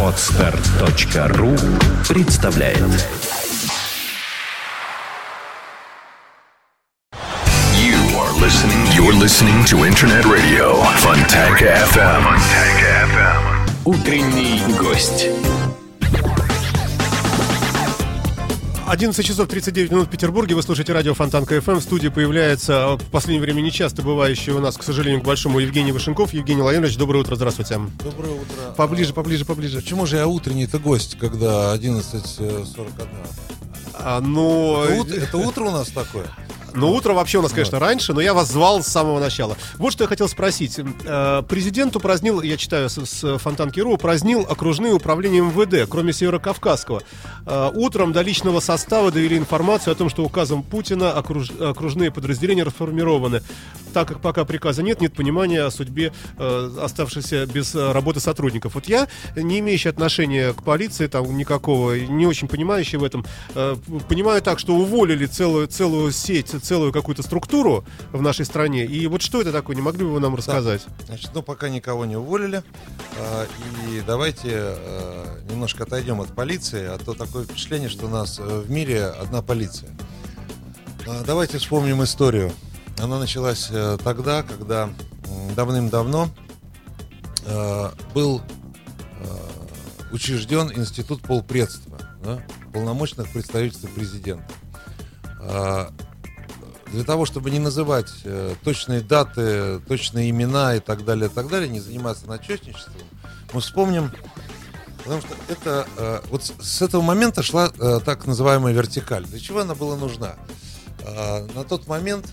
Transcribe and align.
Отстар.ру 0.00 1.56
представляет 2.08 2.78
You 7.74 7.96
are 8.16 8.32
listening. 8.40 8.86
You're 8.94 9.12
listening 9.12 9.64
to 9.64 9.84
Internet 9.84 10.24
Radio. 10.24 10.76
Funtech 11.02 11.60
FM. 11.62 12.38
Утренний 13.84 14.60
гость. 14.78 15.73
11 18.86 19.24
часов 19.24 19.48
39 19.48 19.90
минут 19.90 20.06
в 20.08 20.10
Петербурге. 20.10 20.54
Вы 20.54 20.62
слушаете 20.62 20.92
радио 20.92 21.14
Фонтан 21.14 21.46
КФМ. 21.46 21.76
В 21.76 21.80
студии 21.82 22.08
появляется 22.08 22.96
в 22.96 23.04
последнее 23.10 23.40
время 23.40 23.62
нечасто 23.62 24.02
бывающий 24.02 24.52
у 24.52 24.60
нас, 24.60 24.76
к 24.76 24.82
сожалению, 24.82 25.22
к 25.22 25.24
большому 25.24 25.58
Евгений 25.58 25.90
Вышенков. 25.90 26.34
Евгений 26.34 26.60
Владимирович, 26.60 26.96
доброе 26.98 27.20
утро, 27.20 27.34
здравствуйте. 27.36 27.80
Доброе 28.02 28.32
утро. 28.34 28.72
Поближе, 28.76 29.14
поближе, 29.14 29.44
поближе. 29.46 29.80
Почему 29.80 30.04
же 30.06 30.16
я 30.16 30.26
утренний-то 30.28 30.78
гость, 30.78 31.16
когда 31.18 31.74
11.41? 31.74 32.86
А, 33.94 34.20
ну, 34.20 34.82
Это, 34.84 35.00
ут- 35.00 35.10
это 35.12 35.38
утро 35.38 35.64
у 35.64 35.70
нас 35.70 35.88
такое? 35.88 36.26
Ну, 36.74 36.92
утро 36.92 37.12
вообще 37.12 37.38
у 37.38 37.42
нас, 37.42 37.52
конечно, 37.52 37.78
раньше, 37.78 38.12
но 38.12 38.20
я 38.20 38.34
вас 38.34 38.50
звал 38.50 38.82
с 38.82 38.86
самого 38.86 39.20
начала. 39.20 39.56
Вот 39.78 39.92
что 39.92 40.04
я 40.04 40.08
хотел 40.08 40.28
спросить. 40.28 40.78
Э, 41.04 41.42
Президент 41.48 41.94
упразднил, 41.96 42.42
я 42.42 42.56
читаю 42.56 42.88
с, 42.88 42.98
с 43.04 43.38
Фонтанки.ру, 43.38 43.92
упразднил 43.94 44.46
окружные 44.48 44.92
управления 44.92 45.40
МВД, 45.40 45.88
кроме 45.88 46.12
Северо-Кавказского. 46.12 47.02
Э, 47.46 47.70
Утром 47.74 48.12
до 48.12 48.22
личного 48.22 48.60
состава 48.60 49.10
довели 49.10 49.36
информацию 49.36 49.92
о 49.92 49.94
том, 49.94 50.08
что 50.10 50.24
указом 50.24 50.62
Путина 50.62 51.14
окруж- 51.16 51.70
окружные 51.70 52.10
подразделения 52.10 52.62
расформированы. 52.64 53.42
Так 53.94 54.08
как 54.08 54.20
пока 54.20 54.44
приказа 54.44 54.82
нет, 54.82 55.00
нет 55.00 55.14
понимания 55.14 55.62
о 55.62 55.70
судьбе 55.70 56.12
э, 56.36 56.70
оставшихся 56.82 57.46
без 57.46 57.76
э, 57.76 57.92
работы 57.92 58.18
сотрудников. 58.18 58.74
Вот 58.74 58.86
я, 58.86 59.06
не 59.36 59.60
имеющий 59.60 59.88
отношения 59.88 60.52
к 60.52 60.64
полиции, 60.64 61.06
там 61.06 61.36
никакого, 61.36 61.96
не 61.96 62.26
очень 62.26 62.48
понимающий 62.48 62.98
в 62.98 63.04
этом, 63.04 63.24
э, 63.54 63.76
понимаю 64.08 64.42
так, 64.42 64.58
что 64.58 64.74
уволили 64.74 65.26
целую, 65.26 65.68
целую 65.68 66.10
сеть, 66.10 66.48
целую 66.60 66.92
какую-то 66.92 67.22
структуру 67.22 67.84
в 68.10 68.20
нашей 68.20 68.44
стране. 68.44 68.84
И 68.84 69.06
вот 69.06 69.22
что 69.22 69.40
это 69.40 69.52
такое, 69.52 69.76
не 69.76 69.82
могли 69.82 70.04
бы 70.04 70.14
вы 70.14 70.18
нам 70.18 70.34
рассказать? 70.34 70.82
Значит, 71.06 71.30
ну 71.32 71.42
пока 71.42 71.68
никого 71.68 72.04
не 72.04 72.16
уволили. 72.16 72.64
а, 73.16 73.46
И 73.88 74.02
давайте 74.04 74.50
а, 74.54 75.38
немножко 75.48 75.84
отойдем 75.84 76.20
от 76.20 76.34
полиции, 76.34 76.84
а 76.84 76.98
то 76.98 77.14
такое 77.14 77.44
впечатление, 77.44 77.88
что 77.88 78.06
у 78.06 78.08
нас 78.10 78.40
э, 78.40 78.62
в 78.66 78.68
мире 78.68 79.04
одна 79.04 79.40
полиция. 79.40 79.90
А, 81.06 81.22
Давайте 81.24 81.58
вспомним 81.58 82.02
историю. 82.02 82.50
Она 82.98 83.18
началась 83.18 83.68
э, 83.70 83.98
тогда, 84.02 84.42
когда 84.42 84.90
давным-давно 85.56 86.30
э, 87.44 87.90
был 88.14 88.40
э, 89.20 89.26
учрежден 90.12 90.70
институт 90.72 91.22
полпредства, 91.22 91.98
да, 92.24 92.42
полномочных 92.72 93.30
представительств 93.32 93.88
президента. 93.90 94.46
Для 96.86 97.02
того, 97.04 97.26
чтобы 97.26 97.50
не 97.50 97.58
называть 97.58 98.10
точные 98.62 99.00
даты, 99.00 99.80
точные 99.80 100.30
имена 100.30 100.76
и 100.76 100.80
так 100.80 101.04
далее, 101.04 101.28
и 101.28 101.32
так 101.32 101.48
далее, 101.48 101.68
не 101.68 101.80
заниматься 101.80 102.26
начетничеством, 102.26 102.94
мы 103.52 103.60
вспомним, 103.60 104.10
потому 104.98 105.20
что 105.20 105.34
это 105.48 106.22
вот 106.30 106.44
с- 106.44 106.80
этого 106.82 107.02
момента 107.02 107.42
шла 107.42 107.68
так 108.00 108.26
называемая 108.26 108.72
вертикаль. 108.72 109.24
Для 109.26 109.38
чего 109.40 109.60
она 109.60 109.74
была 109.74 109.96
нужна? 109.96 110.36
На 111.54 111.64
тот 111.64 111.88
момент 111.88 112.32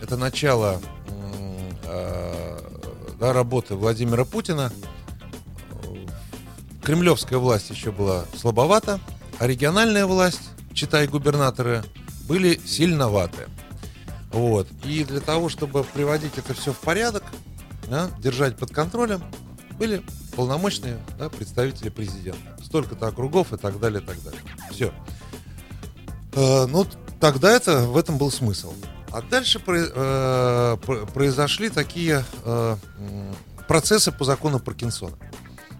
это 0.00 0.16
начало 0.16 0.80
э, 1.84 2.58
да, 3.18 3.32
работы 3.32 3.74
Владимира 3.74 4.24
Путина. 4.24 4.72
Кремлевская 6.82 7.38
власть 7.38 7.70
еще 7.70 7.92
была 7.92 8.24
слабовата, 8.36 9.00
а 9.38 9.46
региональная 9.46 10.06
власть, 10.06 10.40
читай 10.72 11.06
губернаторы, 11.06 11.84
были 12.26 12.60
сильноваты. 12.64 13.48
Вот. 14.30 14.68
И 14.84 15.04
для 15.04 15.20
того, 15.20 15.48
чтобы 15.48 15.84
приводить 15.84 16.38
это 16.38 16.54
все 16.54 16.72
в 16.72 16.78
порядок, 16.78 17.24
да, 17.88 18.10
держать 18.20 18.56
под 18.56 18.70
контролем, 18.70 19.22
были 19.78 20.02
полномочные 20.34 20.98
да, 21.18 21.28
представители 21.28 21.88
президента. 21.88 22.56
Столько-то 22.62 23.08
округов 23.08 23.52
и 23.52 23.56
так 23.56 23.78
далее, 23.80 24.00
и 24.02 24.04
так 24.04 24.22
далее. 24.22 24.40
Все. 24.70 24.92
ну, 26.34 26.86
тогда 27.20 27.52
это, 27.52 27.82
в 27.82 27.96
этом 27.96 28.18
был 28.18 28.30
смысл. 28.30 28.72
А 29.10 29.22
дальше 29.22 29.60
э, 29.66 30.76
про- 30.84 31.06
произошли 31.06 31.70
такие 31.70 32.24
э, 32.44 32.76
процессы 33.66 34.12
по 34.12 34.24
закону 34.24 34.60
Паркинсона. 34.60 35.16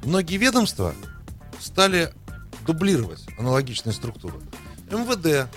Многие 0.05 0.37
ведомства 0.37 0.95
стали 1.61 2.13
дублировать 2.67 3.25
аналогичные 3.39 3.93
структуры. 3.93 4.37
МВД 4.91 5.49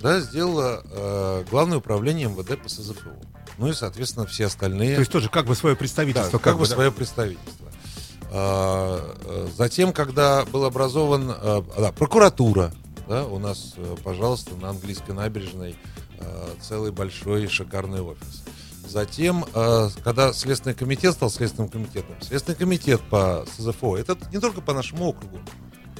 да, 0.00 0.20
сделала 0.20 0.82
э, 0.84 1.44
главное 1.48 1.78
управление 1.78 2.28
МВД 2.28 2.60
по 2.60 2.68
СЗФУ. 2.68 3.10
Ну 3.58 3.68
и, 3.68 3.72
соответственно, 3.72 4.26
все 4.26 4.46
остальные. 4.46 4.94
То 4.94 5.00
есть 5.00 5.12
тоже 5.12 5.28
как 5.28 5.46
бы 5.46 5.54
свое 5.54 5.76
Да, 5.76 5.78
представительство. 5.78 6.38
как, 6.38 6.58
бы 6.58 6.66
да? 6.66 6.74
свое 6.74 6.90
представительство. 6.90 7.68
А, 8.30 9.14
э, 9.24 9.48
Затем, 9.56 9.92
когда 9.92 10.44
был 10.46 10.64
образован 10.64 11.30
э, 11.30 11.62
да, 11.78 11.92
прокуратура, 11.92 12.72
да, 13.08 13.24
у 13.26 13.38
нас, 13.38 13.74
э, 13.76 13.96
пожалуйста, 14.02 14.56
на 14.56 14.70
английской 14.70 15.12
набережной 15.12 15.76
целый 16.60 16.92
большой 16.92 17.46
шикарный 17.48 18.00
офис. 18.00 18.44
Затем, 18.86 19.44
э, 19.54 19.88
когда 20.02 20.32
Следственный 20.32 20.74
комитет 20.74 21.14
стал 21.14 21.30
Следственным 21.30 21.70
комитетом, 21.70 22.14
Следственный 22.20 22.56
комитет 22.56 23.00
по 23.10 23.46
СЗФО, 23.56 23.96
это 23.96 24.18
не 24.32 24.38
только 24.40 24.60
по 24.60 24.74
нашему 24.74 25.06
округу, 25.06 25.38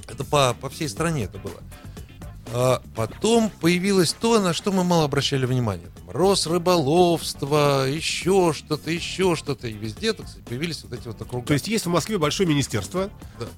это 0.09 0.25
по, 0.25 0.55
по 0.61 0.69
всей 0.69 0.89
стране 0.89 1.25
это 1.25 1.39
было. 1.39 1.63
А 2.55 2.83
потом 2.95 3.51
появилось 3.61 4.13
то, 4.13 4.39
на 4.41 4.53
что 4.53 4.73
мы 4.73 4.85
мало 4.85 5.05
обращали 5.05 5.47
внимание. 5.47 5.89
Там, 5.97 6.11
Росрыболовство, 6.11 7.87
еще 7.89 8.53
что-то, 8.55 8.91
еще 8.91 9.37
что-то. 9.37 9.69
И 9.69 9.73
везде, 9.73 10.13
так 10.13 10.27
сказать, 10.29 10.45
появились 10.47 10.83
вот 10.85 10.93
эти 10.93 11.07
вот 11.07 11.21
округа. 11.23 11.47
То 11.47 11.55
есть 11.55 11.69
есть 11.69 11.87
в 11.87 11.89
Москве 11.89 12.19
большое 12.19 12.49
министерство, 12.49 13.11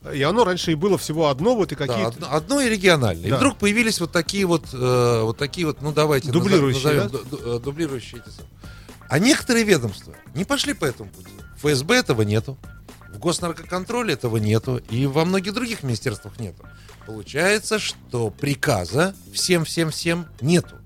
Да. 0.02 0.12
и 0.12 0.22
оно 0.22 0.44
раньше 0.44 0.72
и 0.72 0.74
было 0.74 0.98
всего 0.98 1.28
одно, 1.28 1.56
вот 1.56 1.72
и 1.72 1.76
Да, 1.76 1.86
какие-то... 1.86 2.08
одно, 2.10 2.28
одно 2.30 2.60
и 2.60 2.68
региональное. 2.68 3.28
Да. 3.30 3.36
И 3.36 3.38
вдруг 3.38 3.56
появились 3.58 4.00
вот 4.00 4.12
такие 4.12 4.46
вот, 4.46 4.64
э, 4.72 5.20
вот 5.22 5.36
такие 5.38 5.66
вот, 5.66 5.82
ну 5.82 5.92
давайте 5.92 6.30
Дублирующие, 6.30 7.02
назовем 7.02 7.08
ду- 7.28 7.56
э, 7.56 7.58
дублирующие 7.62 8.20
эти 8.20 8.30
самые. 8.34 8.50
А 9.08 9.18
некоторые 9.18 9.64
ведомства 9.64 10.14
не 10.34 10.44
пошли 10.44 10.72
по 10.74 10.84
этому 10.84 11.10
пути. 11.10 11.30
ФСБ 11.58 11.96
этого 11.96 12.22
нету, 12.22 12.56
в 13.14 13.18
госнаркоконтроле 13.18 14.14
этого 14.14 14.36
нету, 14.38 14.82
и 14.90 15.06
во 15.06 15.24
многих 15.24 15.54
других 15.54 15.82
министерствах 15.82 16.38
нету. 16.38 16.64
Получается, 17.06 17.78
что 17.78 18.30
приказа 18.30 19.14
всем-всем-всем 19.32 20.26
нету. 20.40 20.76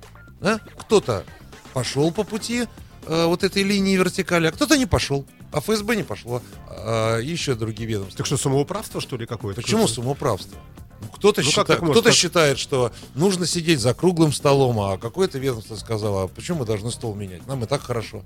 да? 0.40 0.60
Кто-то 0.78 1.24
пошел 1.72 2.10
по 2.12 2.24
пути 2.24 2.66
э, 3.06 3.24
вот 3.26 3.44
этой 3.44 3.62
линии 3.62 3.96
вертикали, 3.96 4.46
а 4.48 4.52
кто-то 4.52 4.76
не 4.76 4.86
пошел. 4.86 5.26
А 5.52 5.60
ФСБ 5.60 5.96
не 5.96 6.02
пошло, 6.02 6.42
а 6.68 7.18
еще 7.18 7.54
другие 7.54 7.88
ведомства. 7.88 8.18
Так 8.18 8.26
что, 8.26 8.36
самоуправство, 8.36 9.00
что 9.00 9.16
ли, 9.16 9.24
какое-то? 9.26 9.62
Почему 9.62 9.84
Кто-то- 9.84 9.94
самоуправство? 9.94 10.58
Ну, 11.00 11.06
Кто-то, 11.08 11.42
Ну, 11.42 11.48
считает, 11.50 11.80
кто-то 11.80 12.12
считает, 12.12 12.58
что 12.58 12.92
нужно 13.14 13.46
сидеть 13.46 13.80
за 13.80 13.94
круглым 13.94 14.32
столом, 14.32 14.80
а 14.80 14.98
какое-то 14.98 15.38
ведомство 15.38 15.76
сказало, 15.76 16.24
а 16.24 16.28
почему 16.28 16.58
мы 16.60 16.66
должны 16.66 16.90
стол 16.90 17.14
менять? 17.14 17.46
Нам 17.46 17.62
и 17.62 17.66
так 17.66 17.82
хорошо. 17.82 18.24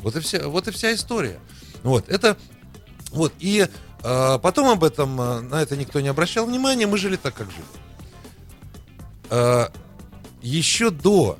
Вот 0.00 0.14
и 0.16 0.20
вся, 0.20 0.46
вот 0.46 0.68
и 0.68 0.70
вся 0.70 0.94
история. 0.94 1.40
Вот, 1.82 2.08
это... 2.08 2.36
Вот, 3.10 3.32
и 3.40 3.66
э, 4.02 4.38
потом 4.42 4.68
об 4.68 4.84
этом, 4.84 5.20
э, 5.20 5.40
на 5.40 5.62
это 5.62 5.76
никто 5.76 6.00
не 6.00 6.08
обращал 6.08 6.46
внимания, 6.46 6.86
мы 6.86 6.98
жили 6.98 7.16
так, 7.16 7.34
как 7.34 7.48
жили. 7.50 7.64
Э, 9.30 9.68
еще 10.42 10.90
до 10.90 11.38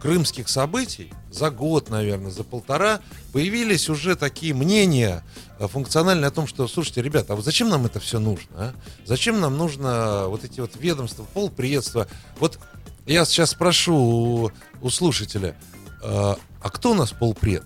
крымских 0.00 0.48
событий, 0.48 1.12
за 1.30 1.50
год, 1.50 1.88
наверное, 1.88 2.30
за 2.30 2.42
полтора, 2.42 3.00
появились 3.32 3.88
уже 3.88 4.16
такие 4.16 4.52
мнения 4.52 5.24
функциональные 5.58 6.28
о 6.28 6.32
том, 6.32 6.48
что, 6.48 6.66
слушайте, 6.66 7.02
ребята, 7.02 7.32
а 7.32 7.36
вот 7.36 7.44
зачем 7.44 7.68
нам 7.68 7.86
это 7.86 8.00
все 8.00 8.18
нужно? 8.18 8.48
а? 8.56 8.74
Зачем 9.04 9.40
нам 9.40 9.56
нужно 9.56 10.26
вот 10.26 10.44
эти 10.44 10.60
вот 10.60 10.72
ведомства, 10.74 11.24
полпредства? 11.32 12.08
Вот 12.40 12.58
я 13.06 13.24
сейчас 13.24 13.50
спрошу 13.50 13.94
у, 13.94 14.50
у 14.80 14.90
слушателя, 14.90 15.56
э, 16.02 16.34
а 16.62 16.70
кто 16.70 16.90
у 16.90 16.94
нас 16.94 17.12
полпред? 17.12 17.64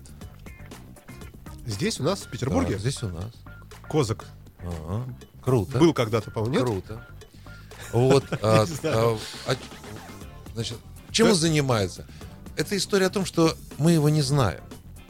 Здесь 1.65 1.99
у 1.99 2.03
нас, 2.03 2.21
в 2.21 2.29
Петербурге, 2.29 2.75
Да, 2.75 2.79
здесь 2.79 3.03
у 3.03 3.09
нас. 3.09 3.31
Козак 3.89 4.25
Ага, 4.59 5.05
Круто. 5.41 5.77
был 5.77 5.93
когда-то, 5.93 6.31
по-моему, 6.31 6.53
нет? 6.55 6.63
Круто. 6.63 7.07
Вот, 7.93 8.25
а, 8.41 8.65
а, 8.83 9.17
а, 9.47 9.55
значит, 10.53 10.77
чем 11.11 11.29
он 11.29 11.35
занимается? 11.35 12.05
Это 12.55 12.75
история 12.75 13.05
о 13.05 13.09
том, 13.09 13.25
что 13.25 13.55
мы 13.77 13.91
его 13.93 14.09
не 14.09 14.21
знаем. 14.21 14.61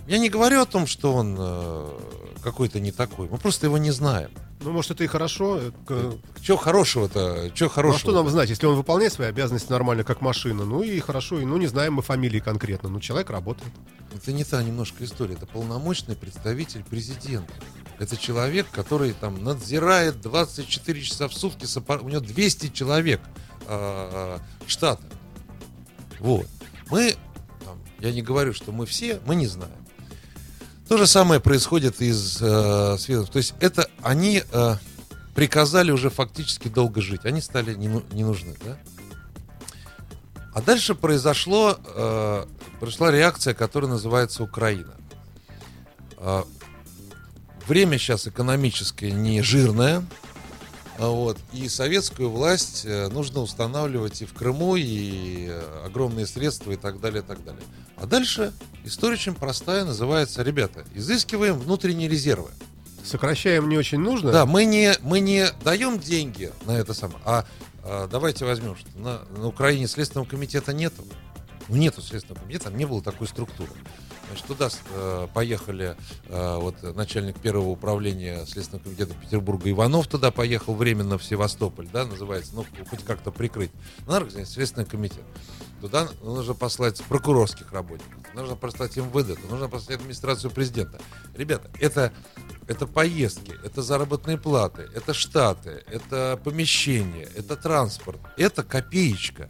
Я 0.06 0.20
не 0.20 0.30
говорю 0.30 0.62
о 0.62 0.66
том, 0.66 0.86
что 0.86 1.14
он 1.14 1.36
э, 1.40 2.00
какой-то 2.44 2.80
не 2.80 2.92
такой. 2.92 3.28
Мы 3.30 3.38
просто 3.38 3.66
его 3.68 3.78
не 3.78 3.92
знаем. 3.92 4.30
Ну, 4.62 4.72
может, 4.72 4.92
это 4.92 5.04
и 5.04 5.08
хорошо. 5.08 5.58
э, 5.60 5.72
к- 5.86 6.42
Чего 6.42 6.58
хорошего-то? 6.58 7.52
Чего 7.54 7.68
Ну, 7.68 7.72
а 7.72 7.76
хорошего? 7.76 8.00
что 8.00 8.12
нам 8.14 8.30
знать, 8.30 8.50
если 8.50 8.66
он 8.66 8.76
выполняет 8.76 9.14
свои 9.14 9.28
обязанности 9.28 9.70
нормально, 9.72 10.04
как 10.04 10.22
машина? 10.22 10.66
Ну 10.66 10.82
и 10.82 11.00
хорошо, 11.00 11.40
и, 11.40 11.46
ну 11.46 11.58
не 11.58 11.68
знаем 11.68 11.94
мы 11.96 12.02
фамилии 12.04 12.40
конкретно, 12.40 12.90
ну 12.90 13.00
человек 13.00 13.30
работает. 13.30 13.72
Это 14.16 14.32
не 14.32 14.44
та 14.44 14.62
немножко 14.64 15.04
история. 15.04 15.34
Это 15.36 15.46
полномочный 15.46 16.16
представитель 16.16 16.84
президента. 16.84 17.54
Это 18.00 18.16
человек, 18.16 18.68
который 18.72 19.14
там 19.14 19.44
надзирает 19.44 20.22
24 20.22 21.02
часа 21.02 21.28
в 21.28 21.34
сутки, 21.34 21.66
у 22.04 22.10
него 22.10 22.22
200 22.22 22.70
человек 22.70 23.20
э, 23.68 24.40
штата. 24.68 25.04
Вот. 26.20 26.48
Мы, 26.90 27.16
там, 27.66 27.80
я 28.00 28.12
не 28.12 28.22
говорю, 28.22 28.54
что 28.54 28.72
мы 28.72 28.86
все, 28.86 29.20
мы 29.26 29.36
не 29.36 29.48
знаем. 29.48 29.74
То 30.88 30.98
же 30.98 31.08
самое 31.08 31.42
происходит 31.42 32.02
из 32.02 32.42
э, 32.42 32.98
светов. 32.98 33.30
То 33.30 33.38
есть 33.38 33.56
это 33.60 33.90
они 34.02 34.44
э, 34.50 34.76
приказали 35.36 35.92
уже 35.92 36.10
фактически 36.10 36.68
долго 36.68 37.02
жить. 37.02 37.26
Они 37.26 37.42
стали 37.42 37.74
не, 37.74 37.88
не 38.14 38.24
нужны, 38.24 38.56
да? 38.64 38.78
А 40.54 40.62
дальше 40.62 40.96
произошло, 40.96 41.78
э, 41.84 42.46
произошла 42.80 43.12
реакция, 43.12 43.54
которая 43.54 43.92
называется 43.92 44.44
Украина. 44.44 44.96
Э, 46.18 46.44
время 47.68 47.98
сейчас 47.98 48.28
экономическое 48.28 49.12
не 49.12 49.42
жирное, 49.42 50.04
а 51.00 51.10
вот, 51.10 51.38
и 51.54 51.70
советскую 51.70 52.30
власть 52.30 52.84
э, 52.86 53.08
нужно 53.10 53.42
устанавливать 53.42 54.22
и 54.24 54.26
в 54.26 54.34
Крыму, 54.34 54.76
и 54.76 55.48
э, 55.50 55.84
огромные 55.86 56.26
средства, 56.26 56.72
и 56.72 56.76
так 56.76 57.00
далее, 57.00 57.22
и 57.22 57.26
так 57.26 57.44
далее. 57.44 57.62
А 57.98 58.08
дальше 58.08 58.52
история 58.84 59.14
очень 59.14 59.36
простая, 59.36 59.86
называется, 59.86 60.42
ребята, 60.42 60.84
изыскиваем 60.96 61.60
внутренние 61.60 62.10
резервы. 62.10 62.50
Сокращаем 63.06 63.70
не 63.70 63.78
очень 63.78 64.00
нужно? 64.00 64.32
Да, 64.32 64.46
мы 64.46 64.66
не, 64.66 64.94
мы 65.02 65.20
не 65.20 65.46
даем 65.64 66.00
деньги 66.00 66.52
на 66.66 66.72
это 66.72 66.94
самое, 66.94 67.20
а 67.26 67.46
а, 67.90 68.08
давайте 68.08 68.44
возьмем, 68.44 68.76
что 68.76 68.90
на, 68.98 69.22
на 69.38 69.48
Украине 69.48 69.88
Следственного 69.88 70.28
комитета 70.28 70.74
нету. 70.74 71.06
Ну, 71.70 71.76
нету 71.78 72.02
Следственного 72.02 72.42
комитета, 72.42 72.66
там 72.66 72.78
не 72.78 72.86
было 72.86 73.02
такой 73.02 73.28
структуры. 73.28 73.72
Значит, 74.28 74.46
туда 74.46 74.70
э, 74.92 75.28
поехали 75.34 75.96
э, 76.26 76.58
вот 76.58 76.84
начальник 76.96 77.40
первого 77.40 77.70
управления 77.70 78.46
Следственного 78.46 78.84
комитета 78.84 79.14
Петербурга 79.14 79.70
Иванов 79.70 80.08
туда 80.08 80.32
поехал 80.32 80.76
временно 80.76 81.18
в 81.18 81.24
Севастополь, 81.24 81.88
да, 81.92 82.06
называется, 82.06 82.52
ну, 82.54 82.66
хоть 82.90 83.04
как-то 83.04 83.32
прикрыть. 83.32 83.72
Надо 84.06 84.18
организовать 84.18 84.50
Следственный 84.50 84.86
комитет. 84.86 85.24
Туда 85.80 86.10
нужно 86.24 86.56
послать 86.56 87.02
прокурорских 87.04 87.72
работников, 87.72 88.18
нужно 88.34 88.56
послать 88.56 88.98
МВД, 88.98 89.38
нужно 89.50 89.70
послать 89.70 90.00
администрацию 90.00 90.52
президента. 90.52 91.00
Ребята, 91.36 91.70
это, 91.80 92.12
это 92.68 92.88
поездки, 92.88 93.54
это 93.64 93.82
заработные 93.82 94.38
платы, 94.38 94.90
это 94.96 95.14
штаты, 95.14 95.84
это 95.88 96.40
помещения, 96.44 97.30
это 97.36 97.56
транспорт, 97.56 98.20
это 98.38 98.64
копеечка. 98.64 99.48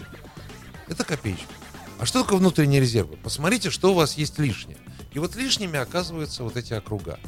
Это 0.88 1.04
копеечка. 1.04 1.54
А 2.00 2.06
что 2.06 2.24
такое 2.24 2.40
внутренние 2.40 2.80
резервы? 2.80 3.18
Посмотрите, 3.18 3.70
что 3.70 3.92
у 3.92 3.96
вас 3.96 4.18
есть 4.18 4.38
лишнее. 4.40 4.78
И 5.14 5.20
вот 5.20 5.36
лишними 5.36 5.80
оказываются 5.80 6.44
вот 6.44 6.58
эти 6.58 6.74
округа. 6.74 7.20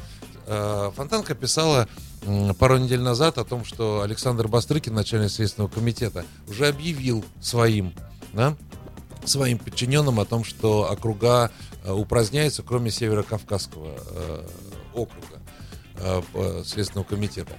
Э, 0.46 0.90
Фонтанка 0.94 1.34
писала 1.34 1.88
пару 2.58 2.78
недель 2.78 3.00
назад 3.00 3.38
о 3.38 3.44
том, 3.44 3.64
что 3.64 4.02
Александр 4.02 4.46
Бастрыкин, 4.46 4.92
начальник 4.94 5.30
Следственного 5.30 5.70
комитета, 5.70 6.24
уже 6.48 6.68
объявил 6.68 7.24
своим 7.40 7.94
да, 8.32 8.56
своим 9.24 9.58
подчиненным 9.58 10.20
о 10.20 10.24
том, 10.24 10.44
что 10.44 10.88
округа 10.90 11.50
э, 11.84 11.92
упраздняются, 11.92 12.62
кроме 12.62 12.90
Северо-Кавказского 12.90 13.96
э, 14.10 14.46
округа 14.94 15.26
Следственного 16.64 17.06
комитета. 17.06 17.52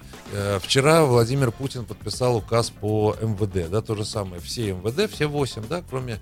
Вчера 0.61 1.05
Владимир 1.05 1.51
Путин 1.51 1.85
подписал 1.85 2.37
указ 2.37 2.71
по 2.71 3.15
МВД, 3.21 3.69
да, 3.69 3.83
то 3.83 3.93
же 3.95 4.03
самое. 4.03 4.41
Все 4.41 4.73
МВД, 4.73 5.11
все 5.13 5.27
восемь, 5.27 5.61
да, 5.69 5.83
кроме, 5.87 6.19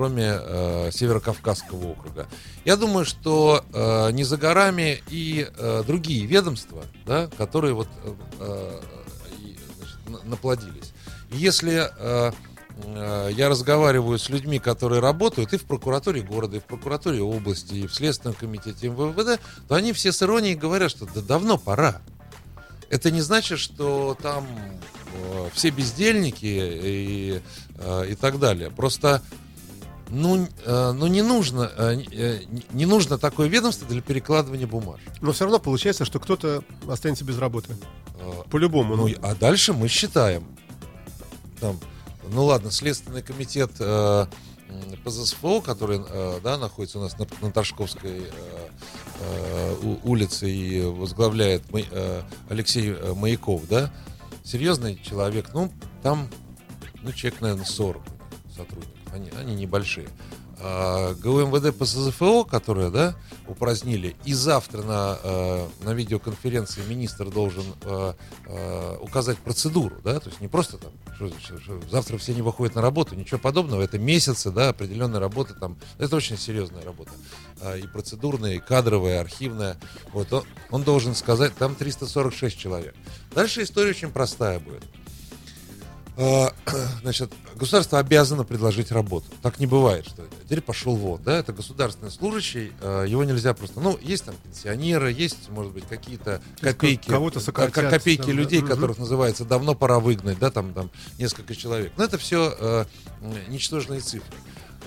кроме 0.00 0.38
э, 0.40 0.90
Северо-Кавказского 0.92 1.92
округа. 1.92 2.26
Я 2.64 2.76
думаю, 2.76 3.04
что 3.04 3.62
э, 3.70 4.12
не 4.12 4.24
за 4.24 4.38
горами 4.38 5.02
и 5.10 5.46
э, 5.46 5.82
другие 5.86 6.24
ведомства, 6.24 6.84
да, 7.04 7.28
которые 7.36 7.74
вот 7.74 7.88
э, 8.38 8.80
значит, 9.76 10.24
наплодились. 10.24 10.94
Если 11.30 11.86
э, 11.98 12.32
Э, 12.84 13.30
я 13.32 13.48
разговариваю 13.48 14.18
с 14.18 14.28
людьми, 14.28 14.58
которые 14.58 15.00
работают 15.00 15.52
и 15.52 15.56
в 15.56 15.64
прокуратуре 15.64 16.22
города, 16.22 16.56
и 16.56 16.60
в 16.60 16.64
прокуратуре 16.64 17.20
области, 17.22 17.74
и 17.74 17.86
в 17.86 17.94
Следственном 17.94 18.34
комитете 18.34 18.88
МВД, 18.88 19.40
то 19.68 19.74
они 19.74 19.92
все 19.92 20.12
с 20.12 20.22
иронией 20.22 20.54
говорят, 20.54 20.90
что 20.90 21.06
да 21.06 21.20
давно 21.20 21.58
пора. 21.58 22.00
Это 22.88 23.10
не 23.10 23.20
значит, 23.20 23.58
что 23.58 24.16
там 24.20 24.46
э, 25.14 25.48
все 25.54 25.70
бездельники 25.70 26.46
и, 26.46 27.42
э, 27.78 28.10
и 28.10 28.14
так 28.14 28.38
далее. 28.38 28.70
Просто 28.70 29.22
ну, 30.10 30.48
э, 30.64 30.92
ну 30.92 31.06
не 31.06 31.22
нужно, 31.22 31.70
э, 31.76 32.02
э, 32.12 32.40
не 32.72 32.86
нужно 32.86 33.18
такое 33.18 33.48
ведомство 33.48 33.86
для 33.86 34.02
перекладывания 34.02 34.66
бумаг. 34.66 34.98
Но 35.20 35.32
все 35.32 35.44
равно 35.44 35.58
получается, 35.58 36.04
что 36.04 36.18
кто-то 36.18 36.64
останется 36.88 37.24
без 37.24 37.38
работы. 37.38 37.76
По-любому. 38.50 38.96
Ну, 38.96 39.08
а 39.22 39.34
дальше 39.34 39.72
мы 39.72 39.88
считаем. 39.88 40.44
Там, 41.60 41.78
ну 42.32 42.44
ладно, 42.44 42.70
Следственный 42.70 43.22
комитет 43.22 43.70
э, 43.78 44.26
ПЗСФО, 45.04 45.60
который 45.60 46.00
э, 46.06 46.40
да, 46.42 46.58
находится 46.58 46.98
у 46.98 47.02
нас 47.02 47.18
на, 47.18 47.26
на 47.40 47.52
Ташковской 47.52 48.20
э, 48.20 48.68
э, 49.20 49.96
улице 50.04 50.50
и 50.50 50.82
возглавляет 50.82 51.62
э, 51.72 52.22
Алексей 52.48 52.94
Маяков, 53.14 53.66
да, 53.68 53.92
серьезный 54.44 55.00
человек, 55.02 55.50
ну, 55.54 55.72
там, 56.02 56.28
ну, 57.02 57.12
человек, 57.12 57.40
наверное, 57.40 57.64
40 57.66 58.02
сотрудников, 58.56 58.99
они, 59.12 59.30
они 59.36 59.54
небольшие. 59.54 60.08
А, 60.62 61.14
ГУМВД 61.14 61.74
по 61.76 61.86
СЗФО, 61.86 62.44
которые 62.44 62.90
да, 62.90 63.14
упразднили, 63.48 64.14
и 64.26 64.34
завтра 64.34 64.82
на, 64.82 65.18
э, 65.22 65.66
на 65.84 65.94
видеоконференции 65.94 66.82
министр 66.86 67.30
должен 67.30 67.64
э, 67.82 68.12
э, 68.46 68.96
указать 69.00 69.38
процедуру, 69.38 69.96
да, 70.04 70.20
то 70.20 70.28
есть 70.28 70.42
не 70.42 70.48
просто 70.48 70.76
там, 70.76 70.92
что, 71.14 71.30
что, 71.40 71.80
завтра 71.90 72.18
все 72.18 72.34
не 72.34 72.42
выходят 72.42 72.74
на 72.74 72.82
работу, 72.82 73.14
ничего 73.14 73.38
подобного, 73.38 73.80
это 73.80 73.98
месяцы, 73.98 74.50
да, 74.50 74.68
определенной 74.68 75.18
работы 75.18 75.54
там, 75.54 75.78
это 75.96 76.14
очень 76.16 76.36
серьезная 76.36 76.84
работа, 76.84 77.12
а, 77.62 77.78
и 77.78 77.86
процедурная, 77.86 78.56
и 78.56 78.58
кадровая, 78.58 79.14
и 79.14 79.18
архивная, 79.18 79.78
вот, 80.12 80.30
он, 80.30 80.44
он 80.70 80.82
должен 80.82 81.14
сказать, 81.14 81.54
там 81.54 81.74
346 81.74 82.58
человек. 82.58 82.94
Дальше 83.34 83.62
история 83.62 83.90
очень 83.90 84.10
простая 84.10 84.60
будет. 84.60 84.82
А, 86.20 86.52
значит, 87.00 87.32
государство 87.54 87.98
обязано 87.98 88.44
предложить 88.44 88.92
работу. 88.92 89.26
Так 89.40 89.58
не 89.58 89.66
бывает, 89.66 90.06
что 90.06 90.26
теперь 90.44 90.60
пошел 90.60 90.94
вон, 90.94 91.22
да, 91.22 91.38
это 91.38 91.54
государственный 91.54 92.10
служащий, 92.10 92.72
а, 92.82 93.04
его 93.04 93.24
нельзя 93.24 93.54
просто, 93.54 93.80
ну, 93.80 93.98
есть 94.02 94.26
там 94.26 94.34
пенсионеры, 94.44 95.10
есть, 95.12 95.48
может 95.48 95.72
быть, 95.72 95.84
какие-то 95.88 96.42
копейки, 96.60 97.08
кого-то 97.08 97.40
сократят, 97.40 97.90
копейки 97.90 98.26
да, 98.26 98.32
людей, 98.32 98.60
да. 98.60 98.66
которых 98.66 98.98
называется 98.98 99.46
давно 99.46 99.74
пора 99.74 99.98
выгнать, 99.98 100.38
да, 100.38 100.50
там, 100.50 100.74
там 100.74 100.90
несколько 101.18 101.56
человек. 101.56 101.92
Но 101.96 102.04
это 102.04 102.18
все 102.18 102.54
э, 102.58 102.84
ничтожные 103.48 104.00
цифры. 104.00 104.36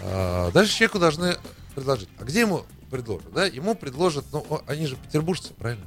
Э, 0.01 0.51
дальше 0.53 0.77
человеку 0.77 0.99
должны 0.99 1.37
предложить. 1.73 2.09
А 2.19 2.25
где 2.25 2.41
ему 2.41 2.63
предложат? 2.91 3.33
Да? 3.33 3.45
Ему 3.47 3.73
предложат, 3.73 4.25
ну, 4.31 4.61
они 4.67 4.85
же 4.85 4.97
петербуржцы, 4.97 5.53
правильно? 5.55 5.85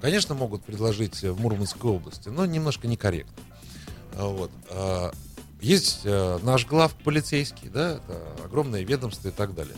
Конечно, 0.00 0.34
могут 0.34 0.64
предложить 0.64 1.22
в 1.22 1.40
Мурманской 1.40 1.90
области, 1.92 2.28
но 2.28 2.44
немножко 2.44 2.88
некорректно. 2.88 3.36
А, 4.16 4.26
вот. 4.28 4.50
А, 4.70 5.12
есть 5.60 6.00
э, 6.04 6.38
наш 6.42 6.66
глав 6.66 6.94
полицейский, 6.94 7.68
да, 7.68 7.92
это 7.94 8.44
огромное 8.44 8.82
ведомство 8.82 9.28
и 9.28 9.30
так 9.30 9.54
далее. 9.54 9.76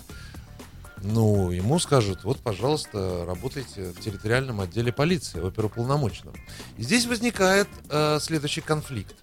Ну, 1.02 1.50
ему 1.50 1.78
скажут, 1.78 2.24
вот, 2.24 2.40
пожалуйста, 2.40 3.24
работайте 3.24 3.90
в 3.90 4.00
территориальном 4.00 4.60
отделе 4.60 4.92
полиции, 4.92 5.40
оперуполномоченном. 5.40 6.34
И 6.76 6.82
здесь 6.82 7.06
возникает 7.06 7.68
э, 7.88 8.18
следующий 8.20 8.60
конфликт. 8.60 9.14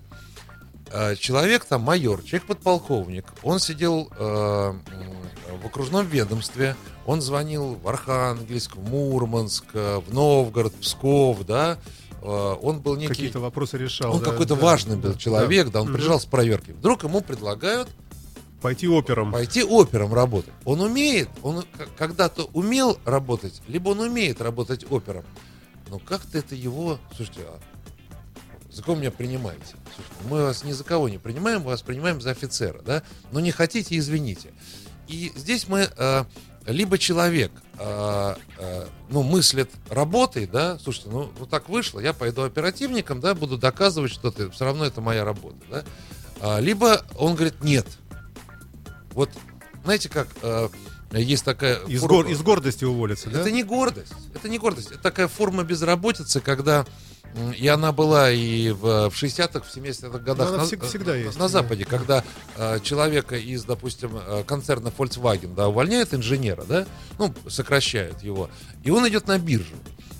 Э, 0.92 1.16
человек 1.16 1.66
там 1.66 1.82
майор, 1.82 2.24
человек 2.24 2.48
подполковник, 2.48 3.26
он 3.44 3.60
сидел 3.60 4.10
э, 4.18 4.74
в 5.62 5.66
окружном 5.66 6.08
ведомстве, 6.08 6.78
он 7.06 7.22
звонил 7.22 7.76
в 7.76 7.88
Архангельск, 7.88 8.78
в 8.78 8.90
Мурманск, 8.90 9.66
в 9.74 10.06
Новгород, 10.14 10.74
в 10.74 10.80
Псков, 10.80 11.46
да, 11.46 11.78
Э, 11.78 12.05
он 12.26 12.80
был 12.80 12.96
некий... 12.96 13.10
Какие-то 13.10 13.40
вопросы 13.40 13.78
решал. 13.78 14.14
Он 14.14 14.20
да, 14.20 14.32
какой-то 14.32 14.56
да, 14.56 14.62
важный 14.62 14.96
да, 14.96 15.10
был 15.10 15.16
человек, 15.16 15.68
да, 15.68 15.74
да 15.74 15.82
он 15.82 15.88
угу. 15.90 15.96
приезжал 15.96 16.20
с 16.20 16.26
проверки. 16.26 16.72
Вдруг 16.72 17.04
ему 17.04 17.22
предлагают 17.22 17.90
Пойти 18.66 18.88
опером. 18.88 19.32
Пойти 19.32 19.64
опером 19.64 20.12
работать. 20.12 20.52
Он 20.64 20.82
умеет, 20.82 21.30
он 21.44 21.64
когда-то 21.98 22.50
умел 22.54 22.98
работать, 23.06 23.62
либо 23.68 23.90
он 23.90 24.00
умеет 24.00 24.42
работать 24.42 24.86
опером. 24.90 25.24
Но 25.90 26.00
как-то 26.00 26.40
это 26.40 26.56
его... 26.56 26.98
Слушайте, 27.16 27.42
а 27.44 27.60
за 28.72 28.82
кого 28.82 28.98
меня 28.98 29.12
принимаете? 29.12 29.76
Слушайте, 29.96 30.18
мы 30.30 30.42
вас 30.42 30.64
ни 30.64 30.72
за 30.72 30.84
кого 30.84 31.10
не 31.10 31.20
принимаем, 31.20 31.62
мы 31.62 31.68
вас 31.68 31.84
принимаем 31.84 32.20
за 32.20 32.32
офицера, 32.32 32.82
да? 32.82 33.04
Но 33.32 33.40
не 33.40 33.52
хотите, 33.52 33.98
извините. 33.98 34.52
И 35.08 35.32
здесь 35.36 35.68
мы 35.68 35.88
э, 35.96 36.24
либо 36.66 36.98
человек 36.98 37.52
э, 37.80 38.36
э, 38.58 38.86
ну, 39.10 39.24
мыслит 39.24 39.70
работой, 39.90 40.48
да, 40.48 40.78
слушайте, 40.80 41.10
ну, 41.10 41.32
вот 41.38 41.50
так 41.50 41.70
вышло, 41.70 42.00
я 42.00 42.14
пойду 42.14 42.44
оперативником, 42.44 43.20
да, 43.20 43.34
буду 43.36 43.58
доказывать 43.58 44.12
что-то, 44.12 44.50
все 44.52 44.66
равно 44.66 44.86
это 44.86 45.02
моя 45.02 45.24
работа, 45.24 45.58
да. 45.70 45.84
А, 46.42 46.60
либо 46.60 47.06
он 47.18 47.36
говорит, 47.36 47.64
нет. 47.64 47.88
Вот, 49.12 49.30
знаете 49.84 50.10
как, 50.10 50.28
э, 50.42 50.70
есть 51.12 51.46
такая... 51.46 51.78
Из, 51.86 52.02
форма- 52.02 52.24
гор- 52.24 52.28
из 52.28 52.42
гордости 52.42 52.84
уволиться, 52.84 53.30
да? 53.30 53.42
Это 53.42 53.52
не 53.52 53.64
гордость. 53.64 54.14
Это 54.34 54.50
не 54.50 54.58
гордость. 54.58 54.92
Это 54.92 55.00
такая 55.00 55.28
форма 55.28 55.64
безработицы, 55.64 56.42
когда 56.42 56.86
и 57.58 57.68
она 57.68 57.92
была 57.92 58.32
и 58.32 58.70
в, 58.72 59.10
в 59.10 59.14
60-х, 59.24 59.62
в 59.62 59.76
70-х 59.76 60.20
годах 60.20 60.50
она 60.50 60.58
на, 60.58 60.64
всег- 60.64 60.86
всегда 60.86 61.12
на- 61.12 61.16
есть, 61.18 61.36
на 61.36 61.44
да. 61.46 61.48
Западе, 61.50 61.86
когда 61.86 62.24
э, 62.56 62.80
человека 62.82 63.36
из, 63.36 63.64
допустим, 63.66 64.12
э, 64.16 64.44
концерна 64.46 64.88
Volkswagen 64.98 65.54
да, 65.54 65.68
увольняют 65.68 66.14
инженера, 66.14 66.64
да, 66.64 66.86
ну, 67.20 67.34
сокращают 67.50 68.24
его, 68.24 68.50
и 68.84 68.90
он 68.92 69.08
идет 69.08 69.28
на 69.28 69.38
биржу. 69.38 69.76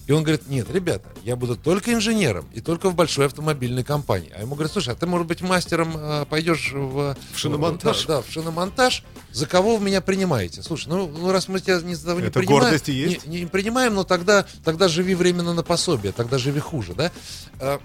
И 0.08 0.12
он 0.12 0.24
говорит, 0.24 0.48
нет, 0.48 0.70
ребята, 0.70 1.08
я 1.24 1.36
буду 1.36 1.56
только 1.56 1.94
инженером 1.94 2.48
и 2.54 2.62
только 2.62 2.90
в 2.90 2.96
большой 2.96 3.26
автомобильной 3.26 3.84
компании. 3.84 4.32
А 4.36 4.42
ему 4.42 4.54
говорят, 4.54 4.72
слушай, 4.72 4.94
а 4.94 4.96
ты, 4.96 5.08
может 5.08 5.26
быть, 5.26 5.42
мастером 5.42 5.98
э, 5.98 6.26
пойдешь 6.30 6.72
в... 6.74 7.18
В 7.34 7.38
шиномонтаж? 7.40 8.06
Да, 8.06 8.18
да, 8.18 8.22
в 8.22 8.32
шиномонтаж. 8.32 9.04
За 9.32 9.48
кого 9.48 9.78
вы 9.78 9.86
меня 9.86 10.02
принимаете? 10.02 10.62
Слушай, 10.62 10.90
ну, 10.90 11.08
ну 11.08 11.32
раз 11.32 11.48
мы 11.48 11.60
тебя 11.60 11.80
не, 11.80 11.96
не 11.96 12.28
Это 12.28 12.40
принимаем... 12.40 12.62
гордость 12.62 12.90
и 12.90 12.94
есть? 12.94 13.26
Не, 13.26 13.42
не 13.42 13.46
принимаем, 13.48 13.96
но 13.96 14.04
тогда, 14.04 14.46
тогда 14.64 14.88
живи 14.88 15.16
временно 15.16 15.54
на 15.54 15.64
пособие, 15.64 16.12
тогда 16.12 16.38
живи 16.38 16.60
хуже, 16.60 16.94
да? 16.94 17.12
А, 17.60 17.82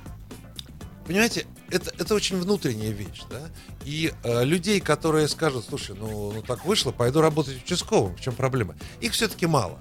Понимаете, 1.10 1.44
это, 1.70 1.92
это 1.98 2.14
очень 2.14 2.38
внутренняя 2.38 2.92
вещь, 2.92 3.22
да? 3.28 3.40
И 3.84 4.12
э, 4.22 4.44
людей, 4.44 4.78
которые 4.78 5.26
скажут, 5.26 5.64
слушай, 5.68 5.96
ну, 5.98 6.30
ну 6.32 6.40
так 6.40 6.64
вышло, 6.64 6.92
пойду 6.92 7.20
работать 7.20 7.64
участковым, 7.64 8.14
в 8.14 8.20
чем 8.20 8.32
проблема? 8.36 8.76
Их 9.00 9.12
все-таки 9.12 9.46
мало. 9.46 9.80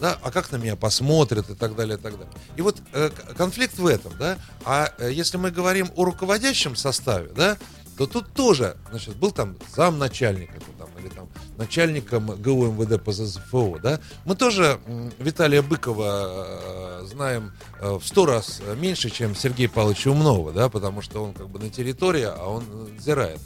Да, 0.00 0.18
а 0.22 0.30
как 0.30 0.50
на 0.50 0.56
меня 0.56 0.76
посмотрят 0.76 1.50
и 1.50 1.54
так 1.54 1.76
далее, 1.76 1.98
и 1.98 2.00
так 2.00 2.12
далее. 2.12 2.34
И 2.56 2.62
вот 2.62 2.78
э, 2.92 3.10
конфликт 3.36 3.78
в 3.78 3.86
этом, 3.86 4.12
да. 4.18 4.38
А 4.64 4.92
э, 4.98 5.12
если 5.12 5.36
мы 5.36 5.50
говорим 5.50 5.90
о 5.94 6.04
руководящем 6.04 6.74
составе, 6.74 7.30
да, 7.36 7.58
то 7.98 8.06
тут 8.06 8.32
тоже, 8.32 8.78
значит, 8.88 9.16
был 9.16 9.30
там 9.30 9.56
замначальника, 9.76 10.54
там, 10.78 10.88
или 10.98 11.10
там 11.10 11.28
начальником 11.58 12.28
ГУ 12.28 12.72
МВД 12.72 13.02
по 13.02 13.12
ЗСФО, 13.12 13.78
да. 13.82 14.00
Мы 14.24 14.36
тоже 14.36 14.80
Виталия 15.18 15.60
Быкова 15.60 17.02
э, 17.02 17.06
знаем 17.06 17.52
э, 17.78 17.98
в 18.00 18.06
сто 18.06 18.24
раз 18.24 18.62
меньше, 18.76 19.10
чем 19.10 19.34
Сергея 19.34 19.68
Павловича 19.68 20.10
Умнова, 20.10 20.52
да, 20.52 20.70
потому 20.70 21.02
что 21.02 21.22
он 21.22 21.34
как 21.34 21.50
бы 21.50 21.58
на 21.58 21.68
территории, 21.68 22.24
а 22.24 22.46
он 22.46 22.64
надзирает. 22.94 23.38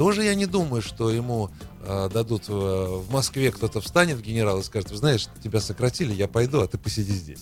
Тоже 0.00 0.24
я 0.24 0.34
не 0.34 0.46
думаю, 0.46 0.80
что 0.80 1.10
ему 1.10 1.50
э, 1.82 2.08
дадут 2.10 2.44
э, 2.48 2.52
в 2.52 3.12
Москве 3.12 3.52
кто-то 3.52 3.82
встанет 3.82 4.22
генерал 4.22 4.60
и 4.60 4.62
скажет, 4.62 4.90
вы 4.90 4.96
знаешь, 4.96 5.28
тебя 5.44 5.60
сократили, 5.60 6.14
я 6.14 6.26
пойду, 6.26 6.62
а 6.62 6.66
ты 6.66 6.78
посиди 6.78 7.12
здесь. 7.12 7.40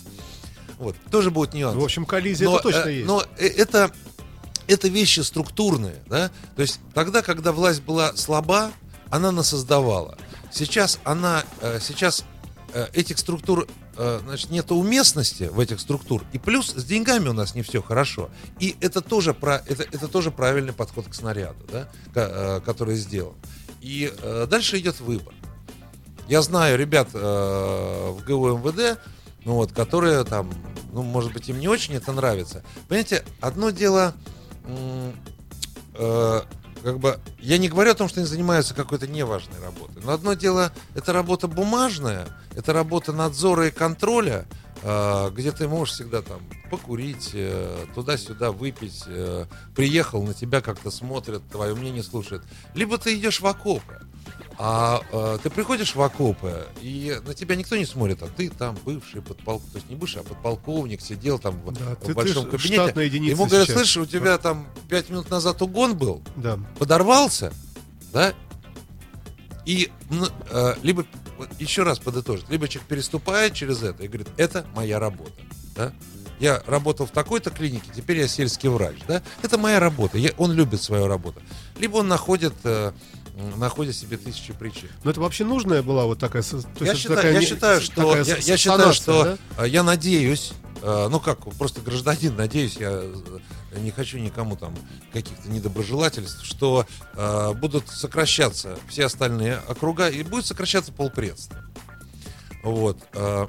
Вот, 0.77 0.97
тоже 1.09 1.31
будет 1.31 1.55
нюанс. 1.55 1.77
Ну, 1.77 1.83
в 1.83 1.85
общем, 1.85 2.05
коллизия 2.05 2.49
но, 2.49 2.55
это 2.57 2.63
точно 2.65 2.89
э, 2.89 2.93
есть. 2.95 3.07
но 3.07 3.23
э, 3.37 3.47
это, 3.47 3.93
это 4.67 4.89
вещи 4.89 5.21
структурные, 5.21 6.03
да? 6.09 6.33
То 6.57 6.63
есть 6.63 6.81
тогда, 6.95 7.23
когда 7.23 7.53
власть 7.53 7.83
была 7.83 8.17
слаба, 8.17 8.73
она 9.09 9.31
нас 9.31 9.51
создавала. 9.51 10.19
Сейчас 10.51 10.99
она, 11.05 11.45
э, 11.61 11.79
сейчас 11.81 12.25
э, 12.75 12.89
этих 12.93 13.21
структур, 13.21 13.69
значит, 13.99 14.51
нет 14.51 14.71
уместности 14.71 15.45
в 15.45 15.59
этих 15.59 15.81
структур. 15.81 16.25
И 16.33 16.39
плюс 16.39 16.71
с 16.71 16.85
деньгами 16.85 17.29
у 17.29 17.33
нас 17.33 17.55
не 17.55 17.63
все 17.63 17.83
хорошо. 17.83 18.31
И 18.61 18.77
это 18.81 19.01
тоже, 19.01 19.35
про, 19.35 19.57
это, 19.67 19.83
это 19.83 20.09
тоже 20.09 20.31
правильный 20.31 20.73
подход 20.73 21.07
к 21.09 21.15
снаряду, 21.15 21.67
да, 21.71 21.89
э, 22.15 22.61
который 22.65 22.97
сделан. 22.97 23.35
И 23.81 24.13
э, 24.23 24.47
дальше 24.49 24.79
идет 24.79 25.01
выбор. 25.01 25.35
Я 26.29 26.43
знаю 26.43 26.79
ребят 26.79 27.09
э, 27.15 27.19
в 27.19 28.25
ГУ 28.27 28.59
МВД, 28.59 29.01
ну 29.45 29.55
вот, 29.55 29.73
которые 29.73 30.25
там, 30.25 30.53
ну, 30.93 31.03
может 31.03 31.33
быть, 31.33 31.49
им 31.49 31.59
не 31.59 31.69
очень 31.69 31.95
это 31.95 32.13
нравится. 32.13 32.63
Понимаете, 32.87 33.25
одно 33.41 33.71
дело, 33.71 34.15
э, 35.95 36.43
как 36.83 36.99
бы, 36.99 37.19
я 37.41 37.59
не 37.59 37.69
говорю 37.69 37.93
о 37.93 37.95
том, 37.95 38.09
что 38.09 38.21
они 38.21 38.29
занимаются 38.29 38.75
какой-то 38.75 39.07
неважной 39.07 39.61
работой, 39.61 40.03
но 40.03 40.13
одно 40.13 40.35
дело, 40.35 40.73
это 40.95 41.13
работа 41.13 41.49
бумажная, 41.49 42.29
это 42.55 42.73
работа 42.73 43.13
надзора 43.13 43.69
и 43.69 43.71
контроля, 43.71 44.47
где 45.35 45.51
ты 45.53 45.67
можешь 45.69 45.95
всегда 45.95 46.23
там 46.23 46.41
покурить, 46.71 47.31
э, 47.35 47.87
туда-сюда 47.95 48.53
выпить, 48.53 49.03
э, 49.07 49.47
приехал, 49.75 50.23
на 50.23 50.35
тебя 50.35 50.61
как-то 50.61 50.91
смотрят, 50.91 51.43
твое 51.51 51.75
мнение 51.75 52.03
слушают. 52.03 52.45
Либо 52.75 52.97
ты 52.99 53.17
идешь 53.17 53.41
в 53.41 53.47
окопы, 53.47 54.01
а 54.57 55.01
э, 55.11 55.39
ты 55.43 55.51
приходишь 55.51 55.95
в 55.95 56.01
окопы, 56.03 56.67
и 56.81 57.21
на 57.27 57.35
тебя 57.35 57.57
никто 57.57 57.77
не 57.77 57.87
смотрит, 57.87 58.23
а 58.23 58.29
ты 58.29 58.51
там 58.51 58.77
бывший 58.85 59.21
подполковник, 59.23 59.73
то 59.73 59.79
есть 59.79 59.91
не 59.91 59.97
бывший, 59.97 60.21
а 60.23 60.25
подполковник, 60.25 61.01
сидел 61.01 61.39
там 61.39 61.61
в, 61.61 61.73
Да, 61.73 61.81
в 61.81 61.97
ты- 61.97 62.07
ты 62.07 62.15
большом 62.15 62.47
ж 62.47 62.51
кабинете. 62.51 63.07
Ему 63.31 63.47
говорят, 63.47 63.67
сейчас. 63.69 63.77
слышь, 63.79 63.97
у 63.97 64.07
тебя 64.07 64.39
там 64.39 64.67
пять 64.89 65.11
минут 65.11 65.29
назад 65.31 65.61
угон 65.63 65.97
был, 65.97 66.23
Да. 66.37 66.59
подорвался, 66.79 67.53
да, 68.13 68.33
и 69.65 69.91
э, 70.51 70.75
либо, 70.83 71.05
еще 71.59 71.83
раз 71.83 71.99
подытожить, 71.99 72.49
либо 72.51 72.69
человек 72.69 72.89
переступает 72.89 73.55
через 73.55 73.83
это 73.83 74.03
и 74.03 74.09
говорит, 74.09 74.29
это 74.37 74.67
моя 74.75 74.99
работа, 74.99 75.33
да, 75.77 75.93
я 76.41 76.63
работал 76.67 77.07
в 77.07 77.11
такой-то 77.11 77.51
клинике, 77.51 77.91
теперь 77.95 78.19
я 78.19 78.29
сельский 78.29 78.69
врач, 78.69 78.97
да, 79.09 79.23
это 79.43 79.59
моя 79.59 79.81
работа, 79.81 80.19
я, 80.19 80.31
он 80.39 80.53
любит 80.53 80.83
свою 80.83 81.07
работу, 81.07 81.41
либо 81.79 81.97
он 81.99 82.09
находит, 82.09 82.55
э, 82.65 82.93
м, 83.37 83.59
находит 83.59 83.97
себе 83.97 84.17
тысячи 84.17 84.53
причин. 84.53 84.89
Но 85.05 85.11
это 85.11 85.21
вообще 85.21 85.45
нужная 85.45 85.83
была 85.83 86.05
вот 86.05 86.19
такая... 86.19 86.43
Я 86.81 86.95
считаю, 86.95 87.17
такая 87.17 87.33
я 87.33 87.39
не- 87.41 87.47
считаю, 87.47 87.81
что, 87.81 88.17
я, 88.17 88.37
я 88.37 88.57
считаю, 88.57 88.93
что 88.93 89.25
да? 89.57 89.65
э, 89.65 89.69
я 89.69 89.83
надеюсь, 89.83 90.53
э, 90.83 91.09
ну 91.11 91.19
как, 91.21 91.41
просто 91.57 91.81
гражданин, 91.81 92.37
надеюсь, 92.37 92.77
я 92.77 92.91
э, 92.93 93.15
не 93.77 93.91
хочу 93.91 94.19
никому 94.19 94.57
там 94.57 94.75
каких-то 95.13 95.49
недоброжелательств, 95.49 96.45
что 96.45 96.87
э, 97.15 97.53
будут 97.55 97.89
сокращаться 97.89 98.79
все 98.89 99.07
остальные 99.07 99.59
округа 99.69 100.09
и 100.09 100.23
будет 100.23 100.47
сокращаться 100.47 100.93
полпредства. 100.93 101.59
Вот. 102.63 102.99
э, 103.15 103.47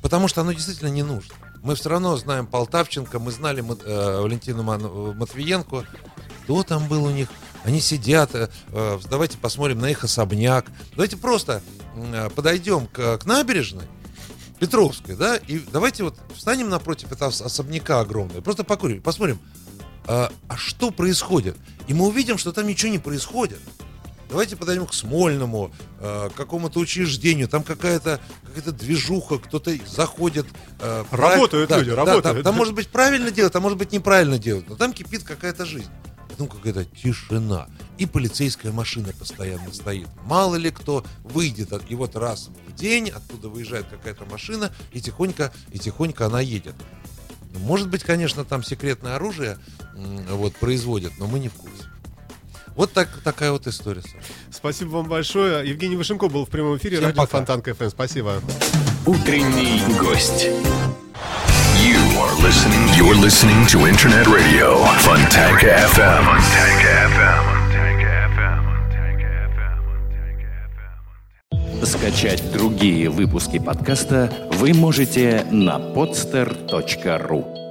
потому 0.00 0.28
что 0.28 0.40
оно 0.40 0.52
действительно 0.52 0.88
не 0.88 1.02
нужно. 1.02 1.34
Мы 1.62 1.76
все 1.76 1.90
равно 1.90 2.16
знаем 2.16 2.46
Полтавченко, 2.46 3.18
мы 3.18 3.30
знали 3.30 3.62
э, 3.62 4.20
Валентину 4.20 4.62
Матвиенко, 4.62 5.86
кто 6.44 6.62
там 6.64 6.88
был 6.88 7.04
у 7.04 7.10
них. 7.10 7.28
Они 7.64 7.80
сидят, 7.80 8.34
э, 8.34 8.48
э, 8.72 8.98
давайте 9.08 9.38
посмотрим 9.38 9.78
на 9.78 9.90
их 9.90 10.02
особняк. 10.02 10.66
Давайте 10.92 11.16
просто 11.16 11.62
э, 11.94 12.30
подойдем 12.34 12.88
к, 12.88 13.18
к 13.18 13.24
набережной 13.24 13.86
Петровской, 14.66 15.16
да, 15.16 15.36
и 15.38 15.58
давайте 15.58 16.04
вот 16.04 16.16
встанем 16.36 16.68
напротив 16.68 17.10
этого 17.10 17.30
ос- 17.30 17.40
особняка 17.40 17.98
огромного, 17.98 18.40
просто 18.42 18.62
покурим, 18.62 19.02
посмотрим, 19.02 19.40
а, 20.06 20.30
а 20.46 20.56
что 20.56 20.92
происходит. 20.92 21.56
И 21.88 21.94
мы 21.94 22.06
увидим, 22.06 22.38
что 22.38 22.52
там 22.52 22.68
ничего 22.68 22.92
не 22.92 23.00
происходит. 23.00 23.58
Давайте 24.30 24.54
подойдем 24.54 24.86
к 24.86 24.94
Смольному, 24.94 25.72
э, 25.98 26.30
к 26.32 26.36
какому-то 26.36 26.78
учреждению, 26.78 27.48
там 27.48 27.64
какая-то 27.64 28.20
какая 28.54 28.72
движуха, 28.72 29.38
кто-то 29.38 29.72
заходит. 29.86 30.46
э, 30.78 31.04
прав- 31.10 31.34
Работают 31.34 31.70
люди, 31.72 31.90
да, 31.90 31.96
работают. 31.96 32.22
там, 32.36 32.42
там 32.44 32.54
может 32.54 32.74
быть 32.74 32.86
правильно 32.88 33.32
делать, 33.32 33.54
а 33.56 33.60
может 33.60 33.76
быть 33.78 33.90
неправильно 33.90 34.38
делать, 34.38 34.68
но 34.68 34.76
там 34.76 34.92
кипит 34.92 35.24
какая-то 35.24 35.66
жизнь. 35.66 35.90
Потом 36.32 36.48
какая-то 36.48 36.86
тишина. 36.86 37.68
И 37.98 38.06
полицейская 38.06 38.72
машина 38.72 39.12
постоянно 39.18 39.72
стоит. 39.72 40.08
Мало 40.24 40.56
ли 40.56 40.70
кто 40.70 41.04
выйдет. 41.22 41.72
И 41.88 41.94
вот 41.94 42.16
раз 42.16 42.48
в 42.66 42.74
день 42.74 43.10
оттуда 43.10 43.50
выезжает 43.50 43.86
какая-то 43.86 44.24
машина, 44.24 44.72
и 44.92 45.00
тихонько, 45.00 45.52
и 45.72 45.78
тихонько 45.78 46.26
она 46.26 46.40
едет. 46.40 46.74
Ну, 47.52 47.60
Может 47.60 47.90
быть, 47.90 48.02
конечно, 48.02 48.44
там 48.44 48.62
секретное 48.62 49.16
оружие 49.16 49.58
вот, 49.94 50.56
производят, 50.56 51.12
но 51.18 51.26
мы 51.26 51.38
не 51.38 51.48
в 51.48 51.54
курсе. 51.54 51.84
Вот 52.76 52.92
так, 52.92 53.08
такая 53.22 53.52
вот 53.52 53.66
история. 53.66 54.00
Саша. 54.00 54.16
Спасибо 54.50 54.88
вам 54.90 55.08
большое. 55.08 55.68
Евгений 55.68 55.96
Вышенков 55.96 56.32
был 56.32 56.46
в 56.46 56.48
прямом 56.48 56.78
эфире. 56.78 56.96
Всем 56.96 57.08
Радио 57.08 57.22
пока. 57.22 57.36
Фонтан 57.38 57.60
КФМ. 57.60 57.90
Спасибо. 57.90 58.40
Утренний 59.04 59.82
гость. 59.98 60.48
Listening. 62.42 62.88
You're 62.96 63.14
listening 63.14 63.66
to 63.66 63.86
Internet 63.86 64.26
Radio. 64.26 64.84
Fontanka 64.98 65.68
FM. 65.94 66.26
Скачать 71.84 72.42
другие 72.52 73.08
выпуски 73.10 73.60
подкаста 73.60 74.28
вы 74.54 74.74
можете 74.74 75.46
на 75.52 75.78
podster.ru. 75.78 77.61